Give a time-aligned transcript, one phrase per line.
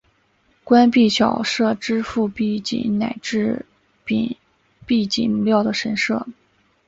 [0.63, 3.67] 官币小社支付币帛乃至
[4.03, 4.35] 币
[4.87, 6.25] 帛料的神社。